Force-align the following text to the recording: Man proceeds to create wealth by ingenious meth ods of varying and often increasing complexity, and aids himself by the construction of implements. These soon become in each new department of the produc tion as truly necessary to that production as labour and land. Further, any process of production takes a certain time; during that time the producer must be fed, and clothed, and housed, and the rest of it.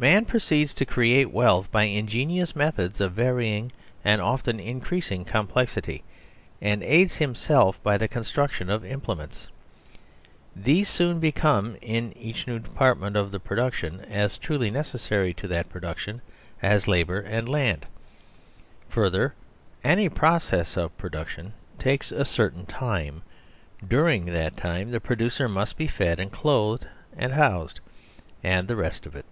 Man 0.00 0.26
proceeds 0.26 0.74
to 0.74 0.84
create 0.86 1.32
wealth 1.32 1.72
by 1.72 1.82
ingenious 1.82 2.54
meth 2.54 2.78
ods 2.78 3.00
of 3.00 3.10
varying 3.14 3.72
and 4.04 4.22
often 4.22 4.60
increasing 4.60 5.24
complexity, 5.24 6.04
and 6.62 6.84
aids 6.84 7.16
himself 7.16 7.82
by 7.82 7.98
the 7.98 8.06
construction 8.06 8.70
of 8.70 8.84
implements. 8.84 9.48
These 10.54 10.88
soon 10.88 11.18
become 11.18 11.76
in 11.82 12.16
each 12.16 12.46
new 12.46 12.60
department 12.60 13.16
of 13.16 13.32
the 13.32 13.40
produc 13.40 13.72
tion 13.72 14.02
as 14.04 14.38
truly 14.38 14.70
necessary 14.70 15.34
to 15.34 15.48
that 15.48 15.68
production 15.68 16.22
as 16.62 16.86
labour 16.86 17.18
and 17.22 17.48
land. 17.48 17.84
Further, 18.90 19.34
any 19.82 20.08
process 20.08 20.76
of 20.76 20.96
production 20.96 21.54
takes 21.76 22.12
a 22.12 22.24
certain 22.24 22.66
time; 22.66 23.22
during 23.84 24.26
that 24.26 24.56
time 24.56 24.92
the 24.92 25.00
producer 25.00 25.48
must 25.48 25.76
be 25.76 25.88
fed, 25.88 26.20
and 26.20 26.30
clothed, 26.30 26.86
and 27.16 27.32
housed, 27.32 27.80
and 28.44 28.68
the 28.68 28.76
rest 28.76 29.04
of 29.04 29.16
it. 29.16 29.24